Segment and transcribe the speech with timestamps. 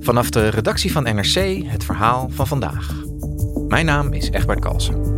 [0.00, 2.94] Vanaf de redactie van NRC het verhaal van vandaag.
[3.68, 5.14] Mijn naam is Egbert Kalsen.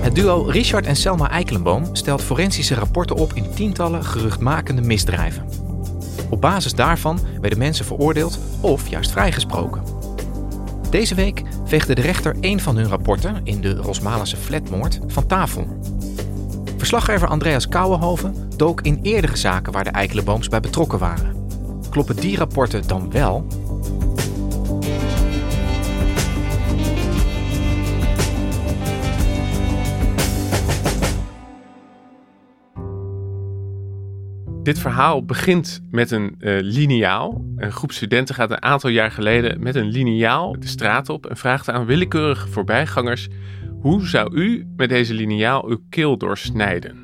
[0.00, 5.44] Het duo Richard en Selma Eikelenboom stelt forensische rapporten op in tientallen geruchtmakende misdrijven.
[6.30, 9.82] Op basis daarvan werden mensen veroordeeld of juist vrijgesproken.
[10.90, 11.42] Deze week
[11.74, 15.78] veegde de rechter een van hun rapporten in de Rosmalense flatmoord van tafel.
[16.76, 21.46] Verslaggever Andreas Kouwenhoven dook in eerdere zaken waar de Eikelenbooms bij betrokken waren.
[21.90, 23.46] Kloppen die rapporten dan wel
[34.64, 37.44] Dit verhaal begint met een uh, liniaal.
[37.56, 41.36] Een groep studenten gaat een aantal jaar geleden met een liniaal de straat op en
[41.36, 43.28] vraagt aan willekeurige voorbijgangers:
[43.80, 47.03] hoe zou u met deze liniaal uw keel doorsnijden?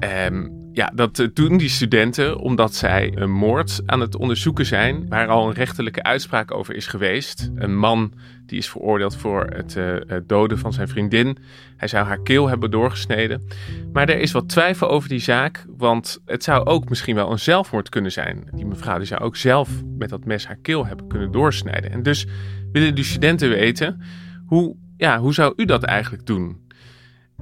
[0.00, 5.08] Um, ja, dat eh, doen die studenten omdat zij een moord aan het onderzoeken zijn,
[5.08, 7.50] waar al een rechterlijke uitspraak over is geweest.
[7.54, 8.12] Een man
[8.46, 11.36] die is veroordeeld voor het, uh, doden van zijn vriendin.
[11.76, 13.48] Hij zou haar keel hebben doorgesneden.
[13.92, 17.38] Maar er is wat twijfel over die zaak, want het zou ook misschien wel een
[17.38, 18.48] zelfmoord kunnen zijn.
[18.52, 21.90] Die mevrouw zou ook zelf met dat mes haar keel hebben kunnen doorsnijden.
[21.90, 22.26] En dus
[22.72, 24.02] willen de studenten weten,
[24.46, 26.60] hoe, ja, hoe zou u dat eigenlijk doen?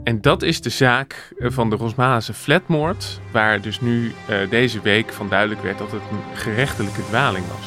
[0.04, 4.80] En dat is de zaak eh, van de Rosmalense flatmoord, waar dus nu uh, deze
[4.80, 7.66] week van duidelijk werd dat het een gerechtelijke dwaling was.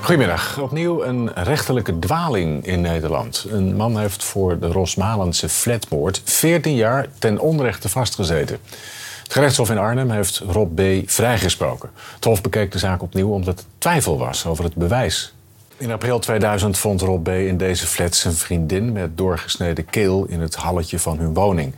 [0.00, 0.58] Goedemiddag.
[0.58, 3.46] Opnieuw een rechterlijke dwaling in Nederland.
[3.50, 8.58] Een man heeft voor de Rosmalense flatmoord 14 jaar ten onrechte vastgezeten.
[9.22, 11.10] Het gerechtshof in Arnhem heeft Rob B.
[11.10, 11.90] vrijgesproken.
[12.14, 15.35] Het hof bekeek de zaak opnieuw omdat er twijfel was over het bewijs
[15.78, 17.28] in april 2000 vond Rob B.
[17.28, 21.74] in deze flat zijn vriendin met doorgesneden keel in het halletje van hun woning.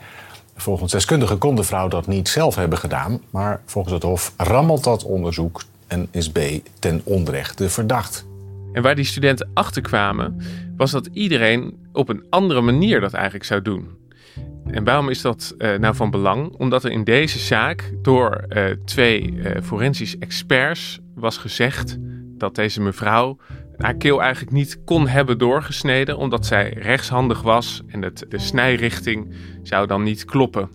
[0.56, 4.84] Volgens deskundigen kon de vrouw dat niet zelf hebben gedaan, maar volgens het Hof rammelt
[4.84, 6.38] dat onderzoek en is B.
[6.78, 8.26] ten onrechte verdacht.
[8.72, 10.42] En waar die studenten achter kwamen,
[10.76, 13.88] was dat iedereen op een andere manier dat eigenlijk zou doen.
[14.70, 16.54] En waarom is dat uh, nou van belang?
[16.56, 21.96] Omdat er in deze zaak door uh, twee uh, forensisch experts was gezegd
[22.38, 23.36] dat deze mevrouw
[23.78, 29.34] haar keel eigenlijk niet kon hebben doorgesneden, omdat zij rechtshandig was en het, de snijrichting
[29.62, 30.70] zou dan niet kloppen.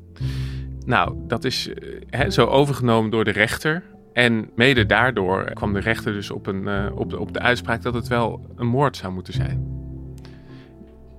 [0.85, 1.69] Nou, dat is
[2.09, 3.83] he, zo overgenomen door de rechter.
[4.13, 7.81] En mede daardoor kwam de rechter dus op, een, uh, op, de, op de uitspraak
[7.81, 9.67] dat het wel een moord zou moeten zijn.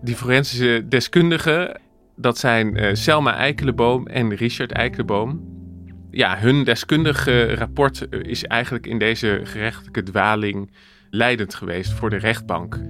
[0.03, 1.81] Die forensische deskundigen,
[2.17, 5.53] dat zijn uh, Selma Eikelenboom en Richard Eikelenboom.
[6.11, 10.71] Ja, hun deskundige rapport is eigenlijk in deze gerechtelijke dwaling
[11.15, 12.81] leidend geweest voor de rechtbank.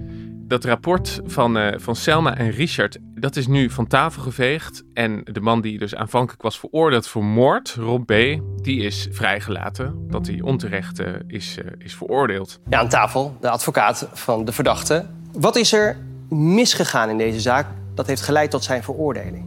[0.47, 4.83] Dat rapport van, uh, van Selma en Richard, dat is nu van tafel geveegd.
[4.95, 10.07] En de man die dus aanvankelijk was veroordeeld voor moord, Rob B., die is vrijgelaten.
[10.09, 12.61] Dat hij onterecht uh, is, uh, is veroordeeld.
[12.69, 15.06] Ja, aan tafel, de advocaat van de verdachte.
[15.33, 15.97] Wat is er
[16.29, 19.44] misgegaan in deze zaak dat heeft geleid tot zijn veroordeling?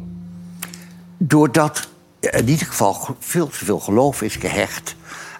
[1.18, 1.89] Doordat
[2.19, 4.95] in ieder geval veel te veel geloof is gehecht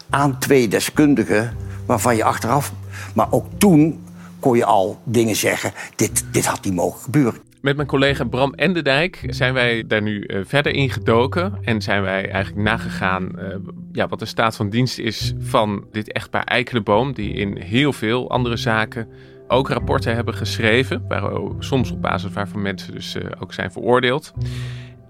[0.10, 2.72] aan twee deskundigen waarvan je achteraf
[3.18, 4.04] maar ook toen
[4.40, 7.42] kon je al dingen zeggen, dit, dit had niet mogen gebeuren.
[7.62, 11.54] Met mijn collega Bram Endendijk zijn wij daar nu uh, verder in gedoken.
[11.62, 13.56] En zijn wij eigenlijk nagegaan uh,
[13.92, 17.14] ja, wat de staat van dienst is van dit echtpaar Eikelenboom.
[17.14, 19.08] Die in heel veel andere zaken
[19.48, 21.06] ook rapporten hebben geschreven.
[21.08, 24.34] Waar, soms op basis waarvan mensen dus uh, ook zijn veroordeeld.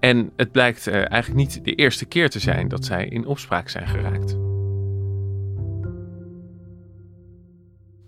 [0.00, 3.86] En het blijkt eigenlijk niet de eerste keer te zijn dat zij in opspraak zijn
[3.86, 4.37] geraakt.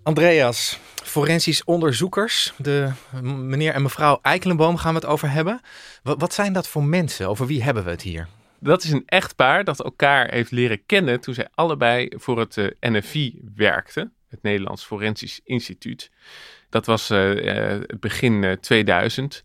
[0.03, 5.61] Andreas, forensisch onderzoekers, de meneer en mevrouw Eikelenboom gaan we het over hebben.
[6.03, 7.29] Wat, zijn dat voor mensen?
[7.29, 8.27] Over wie hebben we het hier?
[8.59, 12.65] Dat is een echtpaar dat elkaar heeft leren kennen toen zij allebei voor het eh,
[12.79, 16.11] NFI werkten, het Nederlands Forensisch Instituut.
[16.69, 19.43] Dat was uh, begin 2000.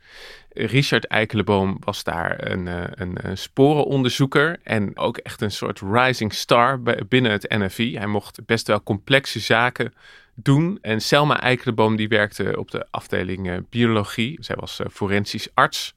[0.48, 2.66] Richard Eikelenboom was daar een,
[3.02, 7.96] een, sporenonderzoeker en ook echt een soort rising star binnen het NFI.
[7.96, 9.92] Hij mocht best wel complexe zaken
[10.36, 10.78] doen.
[10.82, 14.36] En Selma Eikelenboom die werkte op de afdeling biologie.
[14.40, 15.94] Zij was forensisch arts.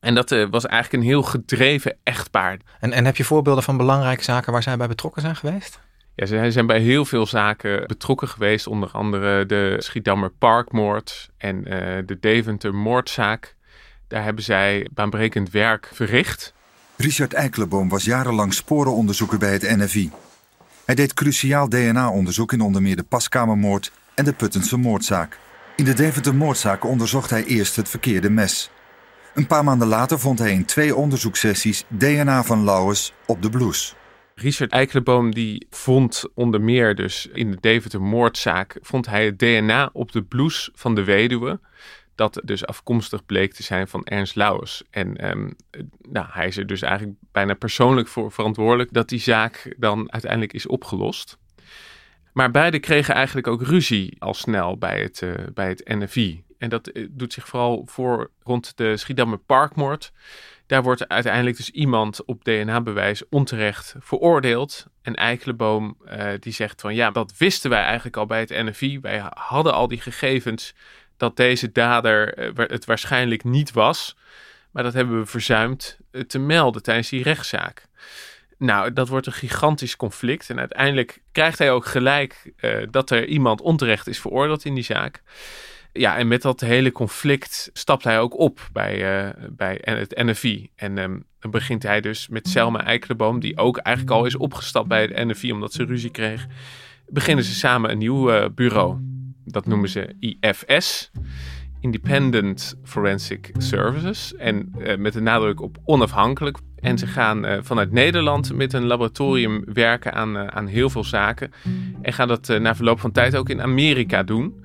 [0.00, 2.58] En dat uh, was eigenlijk een heel gedreven echtpaar.
[2.80, 5.80] En, en heb je voorbeelden van belangrijke zaken waar zij bij betrokken zijn geweest?
[6.14, 8.66] Ja, ze zijn bij heel veel zaken betrokken geweest.
[8.66, 11.72] Onder andere de Schiedammer Parkmoord en uh,
[12.06, 13.56] de Deventer moordzaak.
[14.08, 16.52] Daar hebben zij baanbrekend werk verricht.
[16.96, 20.10] Richard Eikelenboom was jarenlang sporenonderzoeker bij het NFI.
[20.88, 25.38] Hij deed cruciaal DNA-onderzoek in onder meer de Paskamermoord en de Puttense moordzaak.
[25.76, 28.70] In de Deventer moordzaak onderzocht hij eerst het verkeerde mes.
[29.34, 33.94] Een paar maanden later vond hij in twee onderzoekssessies DNA van Lauwers op de blouse.
[34.34, 39.90] Richard Eikelenboom die vond onder meer dus in de Deventer moordzaak vond hij het DNA
[39.92, 41.60] op de blouse van de weduwe.
[42.18, 44.82] Dat dus afkomstig bleek te zijn van Ernst Lauwers.
[44.90, 45.56] En um,
[46.08, 50.52] nou, hij is er dus eigenlijk bijna persoonlijk voor verantwoordelijk dat die zaak dan uiteindelijk
[50.52, 51.38] is opgelost.
[52.32, 56.44] Maar beide kregen eigenlijk ook ruzie al snel bij het, uh, bij het NFI.
[56.58, 60.12] En dat eh, doet zich vooral voor rond de Schiedammer Parkmoord.
[60.66, 64.86] Daar wordt uiteindelijk dus iemand op DNA-bewijs onterecht veroordeeld.
[65.02, 69.00] En Eikelenboom uh, die zegt van ja, dat wisten wij eigenlijk al bij het NFI.
[69.00, 70.74] Wij hadden al die gegevens
[71.18, 74.16] dat deze dader uh, het waarschijnlijk niet was.
[74.70, 77.88] Maar dat hebben we verzuimd te melden tijdens die rechtszaak.
[78.58, 80.50] Nou, dat wordt een gigantisch conflict.
[80.50, 84.84] En uiteindelijk krijgt hij ook gelijk uh, dat er iemand onterecht is veroordeeld in die
[84.84, 85.22] zaak.
[85.92, 90.70] Ja, en met dat hele conflict stapt hij ook op bij, uh, bij het NFI.
[90.76, 94.88] En um, dan begint hij dus met Selma Eikelenboom, die ook eigenlijk al is opgestapt
[94.88, 96.46] bij het NFI omdat ze ruzie kreeg.
[97.06, 99.07] Beginnen ze samen een nieuw uh, bureau.
[99.50, 101.10] Dat noemen ze IFS.
[101.80, 104.34] Independent Forensic Services.
[104.34, 106.58] En uh, met de nadruk op onafhankelijk.
[106.76, 111.04] En ze gaan uh, vanuit Nederland met een laboratorium werken aan, uh, aan heel veel
[111.04, 111.52] zaken.
[112.02, 114.64] En gaan dat na verloop van tijd ook in Amerika doen.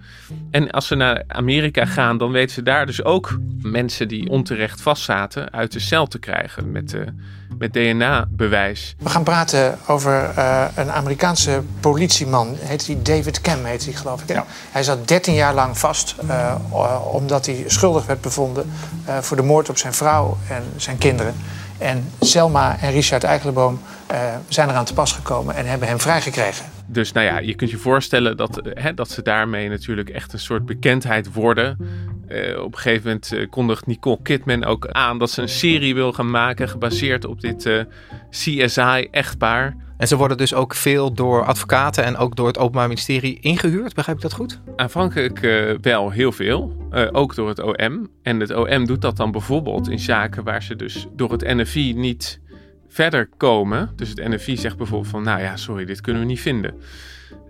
[0.52, 4.82] En als ze naar Amerika gaan, dan weten ze daar dus ook mensen die onterecht
[4.82, 6.96] vastzaten uit de cel te krijgen met,
[7.58, 8.96] met DNA-bewijs.
[9.00, 10.32] We gaan praten over
[10.76, 12.56] een Amerikaanse politieman.
[12.60, 14.30] Heet hij David Kem, heet hij geloof ik.
[14.30, 14.46] Ja.
[14.72, 16.16] Hij zat 13 jaar lang vast
[17.12, 18.72] omdat hij schuldig werd bevonden
[19.22, 21.34] voor de moord op zijn vrouw en zijn kinderen.
[21.78, 23.82] En Selma en Richard Eikelenboom
[24.12, 26.66] uh, zijn eraan te pas gekomen en hebben hem vrijgekregen.
[26.88, 30.40] Dus nou ja, je kunt je voorstellen dat, hè, dat ze daarmee natuurlijk echt een
[30.40, 31.78] soort bekendheid worden.
[32.30, 35.94] Uh, op een gegeven moment uh, kondigt Nicole Kidman ook aan dat ze een serie
[35.96, 37.86] wil gaan maken gebaseerd op dit
[38.30, 39.76] CSI-echtpaar.
[39.98, 43.94] En ze worden dus ook veel door advocaten en ook door het Openbaar Ministerie ingehuurd.
[43.94, 44.60] Begrijp ik dat goed?
[44.76, 45.40] Aanvankelijk
[45.82, 46.90] wel heel veel.
[47.12, 48.10] Ook door het OM.
[48.24, 51.94] En het OM doet dat dan bijvoorbeeld in zaken waar ze dus door het NFI
[51.94, 52.40] niet
[52.94, 53.94] verder komen.
[53.96, 56.74] Dus het NFI zegt bijvoorbeeld van, nou ja, sorry, dit kunnen we niet vinden.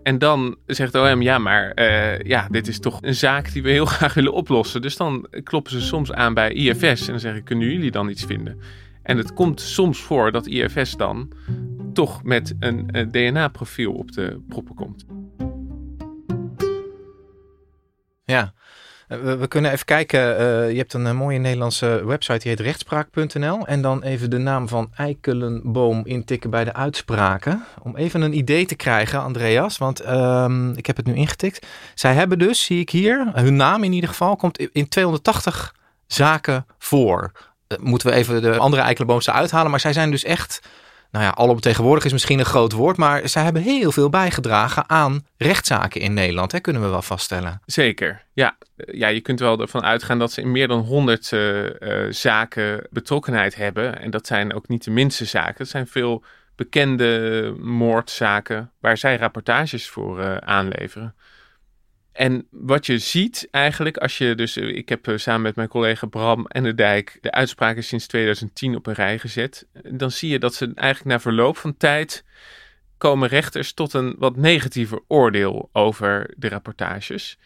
[0.04, 3.70] En dan zegt OM, ja, maar uh, ja, dit is toch een zaak die we
[3.70, 4.82] heel graag willen oplossen.
[4.82, 8.26] Dus dan kloppen ze soms aan bij IFS en dan zeggen, kunnen jullie dan iets
[8.26, 8.60] vinden?
[9.04, 11.32] En het komt soms voor dat IFS dan
[11.94, 15.06] toch met een, een DNA-profiel op de proppen komt.
[18.26, 18.63] Ja, eh,
[19.22, 20.20] we, we kunnen even kijken.
[20.20, 23.66] Uh, je hebt een, een, mooie Nederlandse website die heet rechtspraak.nl.
[23.66, 27.66] En dan even de naam van Eikelenboom intikken bij de uitspraken.
[27.82, 29.78] Om even een idee te krijgen, Andreas.
[29.78, 31.68] Want um, ik heb het nu ingetikt.
[31.96, 35.76] Zij hebben dus, zie ik hier, hun naam in ieder geval, komt in 280
[36.08, 37.32] zaken voor.
[37.80, 39.72] Moeten we even de andere Eikelenboomse uithalen.
[39.72, 40.62] Maar zij zijn dus echt
[41.14, 45.26] nou ja, alomtegenwoordig is misschien een groot woord, maar zij hebben heel veel bijgedragen aan
[45.38, 47.62] rechtszaken in Nederland, hè, kunnen we wel vaststellen.
[47.66, 48.58] Zeker, ja.
[48.76, 49.08] ja.
[49.08, 51.72] Je kunt wel ervan uitgaan dat ze in meer dan 100 uh, uh,
[52.10, 54.00] zaken betrokkenheid hebben.
[54.00, 55.56] En dat zijn ook niet de minste zaken.
[55.58, 56.24] Het zijn veel
[56.56, 61.16] bekende moordzaken waar zij rapportages voor aanleveren.
[62.14, 65.68] En wat je ziet eigenlijk, als je dus, eh, ik heb eh, samen met mijn
[65.68, 70.30] collega Bram en de Dijk de uitspraken sinds 2010 op een rij gezet, dan zie
[70.30, 72.24] je dat ze eigenlijk na verloop van tijd
[72.98, 77.38] komen rechters tot een wat negatiever oordeel over de rapportages.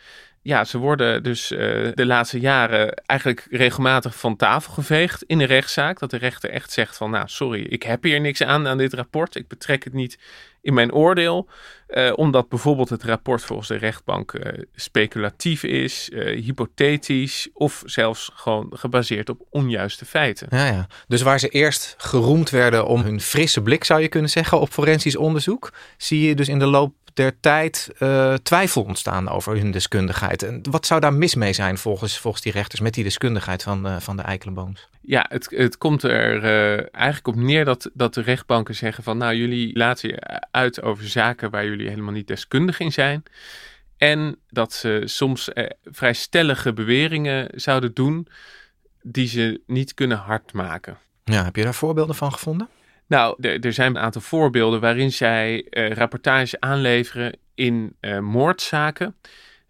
[0.42, 1.60] Ja, ze worden dus uh,
[1.94, 6.00] de laatste jaren eigenlijk regelmatig van tafel geveegd in een rechtszaak.
[6.00, 8.94] Dat de rechter echt zegt van, nou sorry, ik heb hier niks aan aan dit
[8.94, 9.36] rapport.
[9.36, 10.20] Ik betrek het niet
[10.62, 11.50] in mijn oordeel.
[11.88, 18.72] Uh, omdat bijvoorbeeld het rapport volgens de rechtbank uh, speculatief is, hypothetisch of zelfs gewoon
[18.74, 20.48] gebaseerd op onjuiste feiten.
[20.50, 20.88] Ja, ja.
[21.08, 24.70] Dus waar ze eerst geroemd werden om hun frisse blik, zou je kunnen zeggen, op
[24.70, 29.72] forensisch onderzoek, zie je dus in de loop der tijd uh, twijfel ontstaan over hun
[29.72, 30.44] deskundigheid.
[30.44, 33.88] En wat zou daar mis mee zijn volgens, volgens die rechters met die deskundigheid van,
[33.88, 34.90] uh, van de Eikelenbooms?
[35.02, 39.18] Ja, het, het komt er uh, eigenlijk op neer dat, dat de rechtbanken zeggen van
[39.18, 43.24] nou jullie laten je uit over zaken waar jullie helemaal niet deskundig in zijn.
[43.98, 45.50] En dat ze soms
[45.84, 48.28] vrij stellige beweringen zouden doen
[49.02, 50.98] die ze niet kunnen hardmaken.
[51.24, 52.70] Ja, heb je daar voorbeelden van gevonden?
[53.08, 59.16] Nou, er zijn een aantal voorbeelden waarin zij uh, rapportage aanleveren in uh, moordzaken.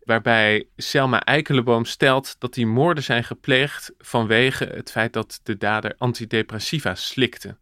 [0.04, 5.96] Waarbij Selma Eikelenboom stelt dat die moorden zijn gepleegd vanwege het feit dat de dader
[5.98, 7.58] antidepressiva slikte.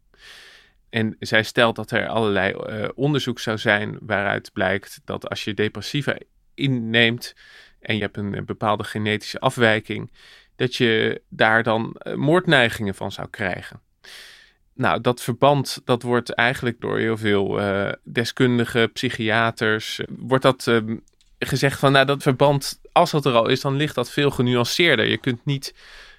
[0.90, 5.54] En zij stelt dat er allerlei uh, onderzoek zou zijn waaruit blijkt dat als je
[5.54, 6.16] depressiva
[6.54, 7.34] inneemt
[7.80, 10.12] en je hebt een, een bepaalde genetische afwijking,
[10.56, 13.80] dat je daar dan moordneigingen van zou krijgen.
[14.76, 20.66] Nou, dat verband dat wordt eigenlijk door heel veel uh, deskundigen, psychiaters, uh, wordt dat
[20.66, 20.96] uh,
[21.38, 25.06] gezegd van, nou dat verband, als dat er al is, dan ligt dat veel genuanceerder.
[25.06, 25.74] Je kunt niet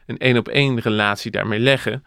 [0.05, 2.03] een één op één relatie daarmee leggen.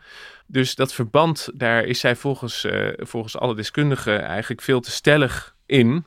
[0.46, 5.56] Dus dat verband, daar is zij volgens, eh, volgens alle deskundigen eigenlijk veel te stellig
[5.66, 6.04] in.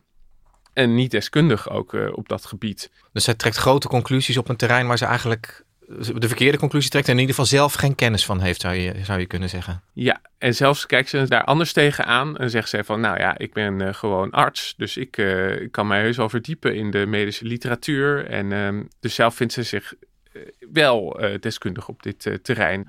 [0.74, 2.92] En niet deskundig ook op dat gebied.
[3.14, 5.64] Dus zij trekt grote conclusies op een terrein waar ze eigenlijk
[5.98, 8.94] de verkeerde conclusie trekt en in ieder geval zelf geen kennis van heeft, zou je,
[9.04, 9.82] zou je kunnen zeggen.
[9.94, 13.54] Ja, en zelfs kijkt ze daar anders tegenaan en zegt ze van, nou ja, ik
[13.54, 17.06] ben uh, gewoon arts, dus ik, uh, ik, kan mij heus wel verdiepen in de
[17.06, 18.26] medische literatuur.
[18.26, 19.94] En uh, dus zelf vindt ze zich
[20.32, 22.88] eh, wel deskundig op dit terrein.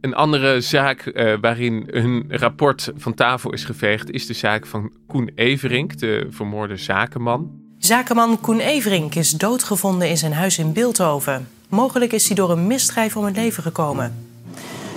[0.00, 5.30] Een andere zaak waarin hun rapport van tafel is geveegd, is de zaak van Koen
[5.34, 7.64] Everink, de vermoorde zakenman.
[7.78, 11.48] Zakenman Koen Everink is doodgevonden in zijn huis in Beeldhoven.
[11.68, 14.14] Mogelijk is hij door een misdrijf om het leven gekomen.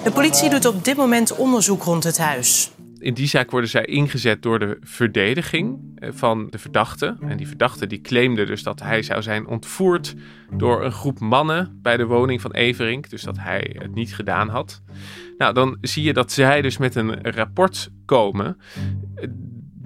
[0.04, 2.72] De politie doet op dit moment onderzoek rond het huis.
[3.00, 7.18] In die zaak worden zij ingezet door de verdediging eh, van de verdachte.
[7.22, 10.16] En die verdachte die claimde dus dat hij zou zijn ontvoerd
[10.52, 13.10] door een groep mannen bij de woning van Everink.
[13.10, 14.82] Dus dat hij het niet gedaan had.
[15.38, 18.58] Nou, dan zie je dat zij dus met een rapport komen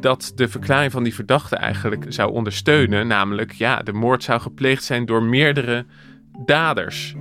[0.04, 3.08] dat de verklaring van die verdachte eigenlijk zou ondersteunen.
[3.08, 5.86] Namelijk, ja, de moord zou gepleegd zijn door meerdere
[6.46, 7.16] daders.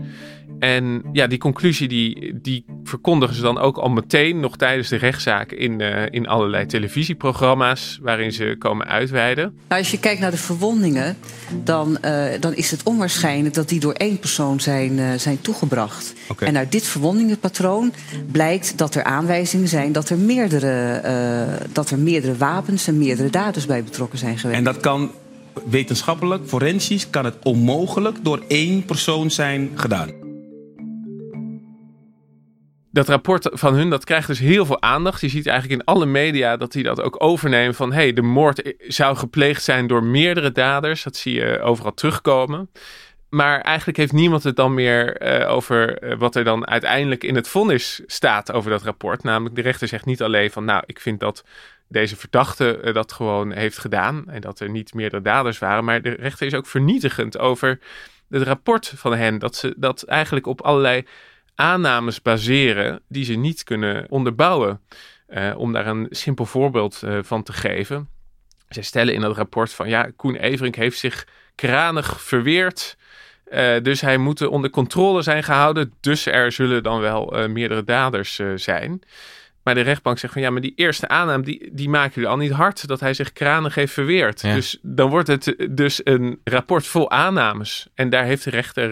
[0.62, 4.97] En ja, die conclusie die, die verkondigen ze dan ook al meteen, nog tijdens de
[4.97, 9.54] rechtszaak, in, uh, in allerlei televisieprogramma's waarin ze komen uitweiden.
[9.69, 11.16] Nou, als je kijkt naar de verwondingen,
[11.64, 16.14] dan, uh, dan is het onwaarschijnlijk dat die door één persoon zijn, uh, zijn toegebracht.
[16.28, 16.49] Okay.
[16.49, 17.92] En uit dit verwondingenpatroon
[18.33, 21.00] blijkt dat er aanwijzingen zijn dat er meerdere,
[21.73, 24.59] dat er meerdere wapens en meerdere daders bij betrokken zijn geweest.
[24.59, 25.11] En dat kan
[25.64, 30.23] wetenschappelijk, forensisch, kan het onmogelijk door één persoon zijn gedaan
[32.92, 35.21] dat rapport van hun, dat krijgt dus heel veel aandacht.
[35.21, 37.92] Je ziet eigenlijk in alle media dat die dat ook overnemen van...
[37.92, 41.02] hey, de moord zou gepleegd zijn door meerdere daders.
[41.02, 42.71] Dat zie je overal terugkomen.
[43.35, 47.35] Maar eigenlijk heeft niemand het dan meer uh, over uh, wat er dan uiteindelijk in
[47.35, 49.23] het vonnis staat over dat rapport.
[49.23, 50.65] Namelijk de rechter zegt niet alleen van...
[50.65, 51.45] nou, ik vind dat
[51.89, 54.25] deze verdachte uh, dat gewoon heeft gedaan...
[54.29, 55.85] en dat er niet meerdere daders waren.
[55.85, 57.79] Maar de rechter is ook vernietigend over
[58.29, 59.39] het rapport van hen.
[59.39, 61.07] Dat ze dat eigenlijk op allerlei
[61.55, 64.81] aannames baseren die ze niet kunnen onderbouwen.
[65.57, 68.09] Om daar een simpel voorbeeld van te geven.
[68.69, 72.97] Zij stellen in dat rapport van ja, Koen Everink heeft zich kranig verweerd.
[73.54, 75.92] Uh, dus hij moet onder controle zijn gehouden.
[76.00, 79.02] Dus er zullen dan wel meerdere daders zijn.
[79.62, 82.37] Maar de rechtbank zegt van ja, maar die eerste aanname, die, die maken jullie al
[82.37, 82.87] niet hard.
[82.87, 84.40] Dat hij zich kranig heeft verweerd.
[84.40, 84.54] Ja.
[84.54, 87.88] Dus dan wordt het dus een rapport vol aannames.
[87.95, 88.90] En daar heeft de rechter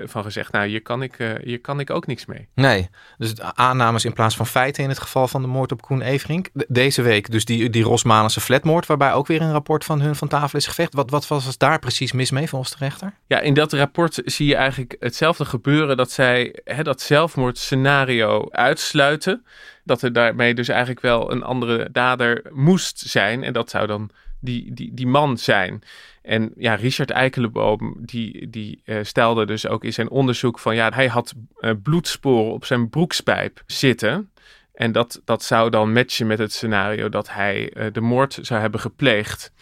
[0.00, 2.48] uh, van gezegd, nou hier kan, ik, uh, hier kan ik ook niks mee.
[2.54, 6.02] Nee, dus aannames in plaats van feiten in het geval van de moord op Koen
[6.02, 6.48] Everink.
[6.68, 10.28] Deze week dus die, die Rosmalense flatmoord, waarbij ook weer een rapport van hun van
[10.28, 10.94] tafel is gevecht.
[10.94, 13.14] Wat, wat was daar precies mis mee volgens de rechter?
[13.26, 15.96] Ja, in dat rapport zie je eigenlijk hetzelfde gebeuren.
[15.96, 19.44] Dat zij hè, dat zelfmoordscenario uitsluiten
[19.86, 23.42] dat er daarmee dus eigenlijk wel een andere dader moest zijn.
[23.42, 25.82] En dat zou dan die, die, die man zijn.
[26.22, 30.90] En ja, Richard Eikelenboom, die, die uh, stelde dus ook in zijn onderzoek van ja,
[30.94, 34.30] hij had uh, bloedsporen op zijn broekspijp zitten.
[34.74, 38.60] En dat, dat zou dan matchen met het scenario dat hij uh, de moord zou
[38.60, 39.52] hebben gepleegd.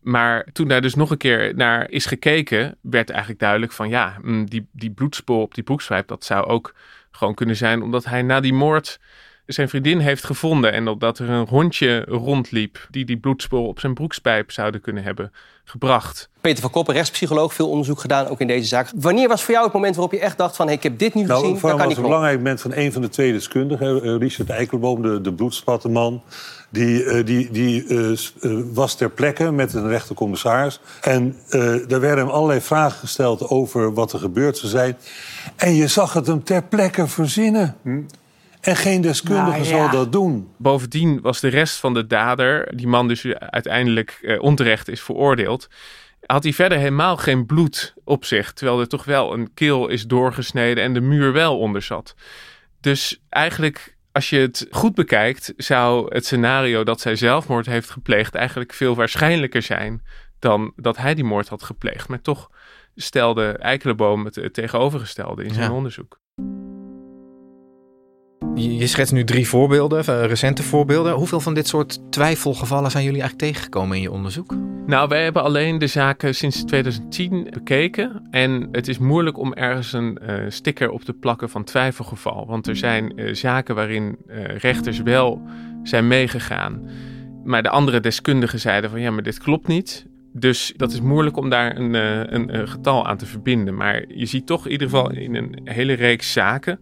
[0.00, 4.18] Maar toen daar dus nog een keer naar is gekeken, werd eigenlijk duidelijk van ja,
[4.22, 6.74] mm, die, die bloedspoor op die broekspijp, dat zou ook
[7.10, 9.00] gewoon kunnen zijn omdat hij na die moord
[9.46, 10.72] zijn vriendin heeft gevonden.
[10.72, 15.32] En dat er een hondje rondliep die die bloedsporen op zijn broekspijp zouden kunnen hebben
[15.64, 16.28] gebracht.
[16.40, 18.90] Peter van Koppen, rechtspsycholoog, veel onderzoek gedaan ook in deze zaak.
[18.94, 21.14] Wanneer was voor jou het moment waarop je echt dacht van hey, ik heb dit
[21.14, 22.32] nu nou, gezien, voor dat kan was niet een kloppen.
[22.32, 26.22] belangrijk moment van een van de twee deskundigen, eh, Richard Eikelboom, de, de bloedspattenman.
[26.70, 28.18] Die, eh, die, die eh,
[28.72, 30.80] was ter plekke met een rechtercommissaris.
[31.00, 34.96] En eh er werden hem allerlei vragen gesteld over wat er gebeurd zou zijn.
[35.56, 37.76] En je zag het hem ter plekke verzinnen.
[38.64, 39.90] En geen deskundige Nou, zal ja.
[39.90, 40.48] dat doen.
[40.58, 45.68] Bovendien was de rest van de dader, die man dus uiteindelijk eh, onterecht is veroordeeld,
[46.26, 48.52] had hij verder helemaal geen bloed op zich.
[48.52, 52.14] Terwijl er toch wel een keel is doorgesneden en de muur wel onder zat.
[52.80, 58.34] Dus eigenlijk, als je het goed bekijkt, zou het scenario dat zij zelfmoord heeft gepleegd
[58.34, 60.02] eigenlijk veel waarschijnlijker zijn
[60.38, 62.08] dan dat hij die moord had gepleegd.
[62.08, 62.50] Maar toch
[62.94, 65.76] stelde Eikelenboom het, het tegenovergestelde in zijn Ja.
[65.76, 66.22] onderzoek.
[68.54, 71.12] Je, schetst nu drie voorbeelden, eh, recente voorbeelden.
[71.12, 74.54] Hoeveel van dit soort twijfelgevallen zijn jullie eigenlijk tegengekomen in je onderzoek?
[74.86, 78.22] Nou, wij hebben alleen de zaken sinds 2010 bekeken.
[78.30, 82.46] En het is moeilijk om ergens een eh, sticker op te plakken van twijfelgeval.
[82.46, 84.16] Want er zijn eh, zaken waarin
[84.56, 85.42] rechters wel
[85.82, 86.88] zijn meegegaan.
[87.44, 90.06] Maar de andere deskundigen zeiden van ja, maar dit klopt niet.
[90.32, 93.74] Dus dat is moeilijk om daar een, een, een getal aan te verbinden.
[93.74, 96.78] Maar je ziet toch in ieder geval in een hele reeks zaken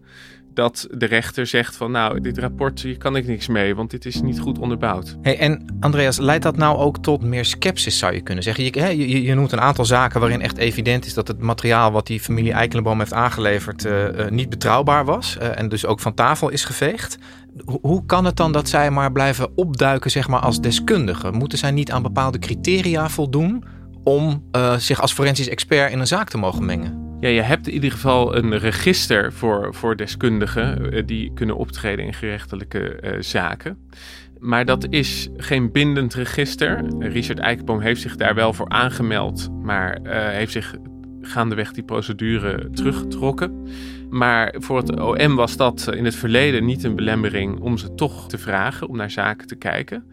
[0.53, 4.05] dat de rechter zegt van nou, dit rapport hier kan ik niks mee, want dit
[4.05, 5.17] is niet goed onderbouwd.
[5.21, 8.63] Hey, en Andreas, leidt dat nou ook tot meer sceptisch, zou je kunnen zeggen?
[8.63, 12.19] Je, je, noemt een aantal zaken waarin echt evident is dat het materiaal wat die
[12.19, 16.49] familie Eikelenboom heeft aangeleverd eh, eh, niet betrouwbaar was eh, en dus ook van tafel
[16.49, 17.17] is geveegd.
[17.65, 21.33] Ho- hoe kan het dan dat zij maar blijven opduiken zeg maar, als deskundigen?
[21.33, 23.63] Moeten zij niet aan bepaalde criteria voldoen
[24.03, 24.43] om
[24.77, 27.02] zich als forensisch expert in een zaak te mogen mengen?
[27.23, 32.05] Ja, je hebt in ieder geval een register voor, voor deskundigen eh, die kunnen optreden
[32.05, 33.77] in gerechtelijke eh, zaken.
[34.39, 36.85] Maar dat is geen bindend register.
[36.99, 40.75] Richard Eikenboom heeft zich daar wel voor aangemeld, maar eh, heeft zich
[41.21, 43.67] gaandeweg die procedure teruggetrokken.
[44.09, 48.29] Maar voor het OM was dat in het verleden niet een belemmering om ze toch
[48.29, 50.03] te vragen, om naar zaken te kijken.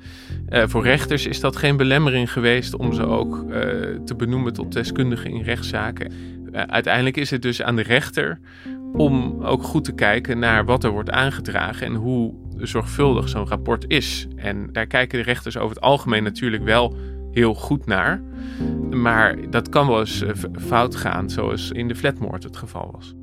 [0.48, 3.44] Voor rechters is dat geen belemmering geweest om ze ook
[4.04, 6.12] te benoemen tot deskundigen in rechtszaken.
[6.52, 8.38] Eh, uiteindelijk is het dus aan de rechter
[8.92, 13.84] om ook goed te kijken naar wat er wordt aangedragen en hoe zorgvuldig zo'n rapport
[13.88, 14.26] is.
[14.36, 16.96] En daar kijken de rechters over het algemeen natuurlijk wel
[17.30, 18.22] heel goed naar.
[18.90, 23.14] Maar dat kan wel eens eh, fout gaan, zoals in de flatmoord het geval was.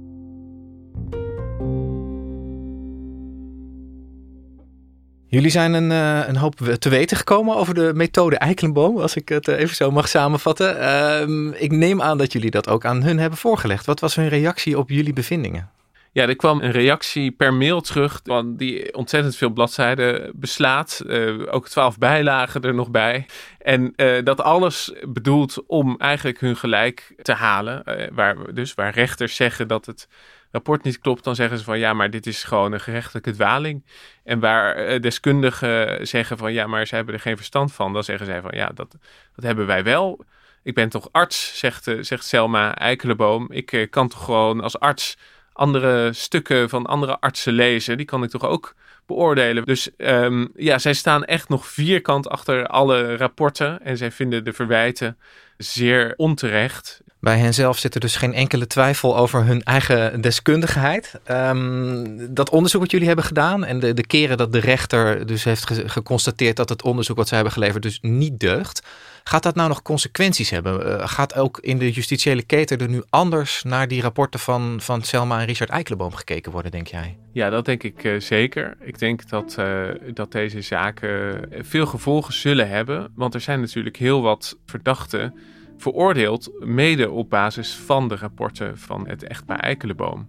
[5.38, 9.30] Jullie zijn een, eh, een hoop te weten gekomen over de methode Eikelenboom, als ik
[9.30, 10.80] het eh, even zo mag samenvatten.
[10.80, 13.86] Ehm, ik neem aan dat jullie dat ook aan hun hebben voorgelegd.
[13.86, 15.69] Wat was hun reactie op jullie bevindingen?
[16.12, 21.04] Ja, er kwam een reactie per mail terug, want die ontzettend veel bladzijden beslaat.
[21.08, 23.26] Eh, ook twaalf bijlagen er nog bij.
[23.60, 27.84] En dat alles bedoeld om eigenlijk hun gelijk te halen.
[28.13, 30.08] Waar, dus waar rechters zeggen dat het
[30.52, 33.86] rapport niet klopt, dan zeggen ze van ja, maar dit is gewoon een gerechtelijke dwaling.
[34.24, 38.04] En waar eh, deskundigen zeggen van ja, maar ze hebben er geen verstand van, dan
[38.04, 38.96] zeggen zij van ja, dat,
[39.36, 40.26] dat hebben wij wel.
[40.64, 43.48] Ik ben toch arts, zegt, eh, zegt Selma Eikelenboom.
[43.52, 45.18] Ik eh, kan toch gewoon als arts
[45.54, 47.98] andere stukken van andere artsen lezen.
[47.98, 49.66] Die kan ik toch ook beoordelen.
[49.66, 53.82] Dus ehm, ja, zij staan echt nog vierkant achter alle rapporten.
[53.82, 55.18] En zij vinden de verwijten
[55.58, 57.02] zeer onterecht.
[57.28, 61.20] Bij hen zelf zit er dus geen enkele twijfel over hun eigen deskundigheid.
[61.24, 65.44] Ehm, dat onderzoek wat jullie hebben gedaan en de, de keren dat de rechter dus
[65.44, 68.88] heeft ge- geconstateerd dat het onderzoek wat zij hebben geleverd dus niet deugt.
[69.24, 71.00] Gaat dat nou nog consequenties hebben?
[71.00, 75.02] Eh, gaat ook in de justitiële keten er nu anders naar die rapporten van, van
[75.02, 77.18] Selma en Richard Eikelenboom gekeken worden, denk jij?
[77.34, 78.78] Ja, dat denk ik eh, zeker.
[78.82, 83.12] Ik denk dat, eh, dat deze zaken veel gevolgen zullen hebben.
[83.16, 85.34] Want er zijn natuurlijk heel wat verdachten
[85.78, 90.28] veroordeeld, mede op basis van de rapporten van het echtpaar Eikelenboom.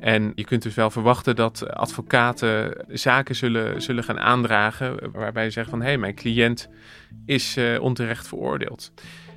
[0.00, 5.50] En je kunt dus wel verwachten dat advocaten zaken zullen, zullen gaan aandragen waarbij ze
[5.50, 6.68] zeggen van hé, hey, mijn cliënt
[7.26, 8.92] is eh, onterecht veroordeeld.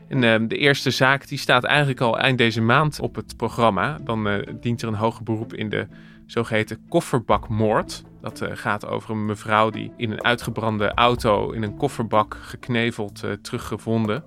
[0.10, 3.98] En eh, de eerste zaak die staat eigenlijk al eind deze maand op het programma.
[4.04, 5.88] Dan eh, dient er een hoger beroep in de
[6.26, 8.04] zogeheten kofferbakmoord.
[8.22, 13.24] Dat eh, gaat over een mevrouw die in een uitgebrande auto in een kofferbak gekneveld
[13.42, 14.24] teruggevonden.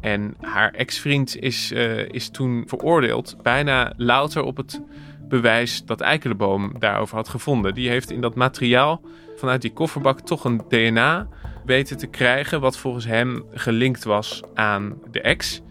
[0.00, 4.80] En haar ex-vriend is, eh, is toen veroordeeld, bijna louter op het
[5.28, 7.74] bewijs dat Eikelenboom daarover had gevonden.
[7.74, 9.00] Die heeft in dat materiaal
[9.36, 11.28] vanuit die kofferbak toch een DNA
[11.64, 15.62] weten te krijgen, wat volgens hem gelinkt was aan de ex.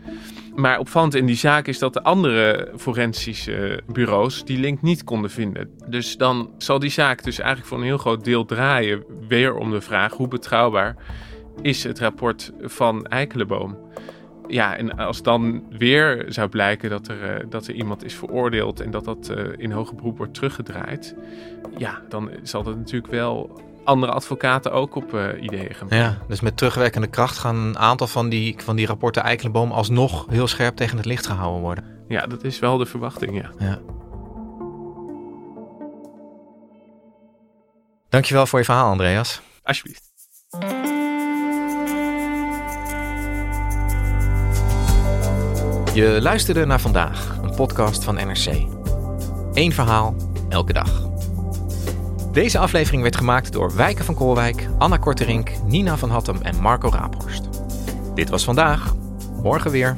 [0.55, 5.32] Maar opvallend in die zaak is dat de andere forensische bureaus die link niet konden
[5.32, 5.69] vinden.
[5.88, 9.71] Dus dan zal die zaak dus eigenlijk voor een heel groot deel draaien weer om
[9.71, 10.95] de vraag hoe betrouwbaar
[11.62, 13.77] is het rapport van Eikelenboom.
[14.50, 18.80] Ja, en als dan weer zou blijken dat er, eh, dat er iemand is veroordeeld
[18.80, 21.16] en dat dat uh, in hoger beroep wordt teruggedraaid,
[21.78, 25.88] ja, dan zal dat natuurlijk wel andere advocaten ook op uh, ideeën gaan.
[25.90, 30.26] Ja, dus met terugwerkende kracht gaan een aantal van die, van die rapporten Eikelenboom alsnog
[30.30, 31.84] heel scherp tegen het licht gehouden worden.
[32.08, 33.52] Ja, dat is wel de verwachting, ja.
[33.60, 33.80] ja.
[38.10, 39.42] Dankjewel voor je verhaal, Andreas.
[39.64, 40.10] Alsjeblieft.
[46.00, 48.66] Je luisterde naar vandaag, een podcast van NRC.
[49.54, 50.16] Eén verhaal,
[50.50, 51.10] elke dag.
[52.32, 56.90] Deze aflevering werd gemaakt door Wijken van Koolwijk, Anna Korterink, Nina van Hattem en Marco
[56.90, 57.50] Raaphorst.
[58.16, 58.96] Dit was vandaag.
[59.44, 59.98] Morgen weer.